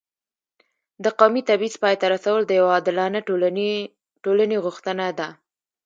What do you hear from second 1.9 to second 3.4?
ته رسول د یو عادلانه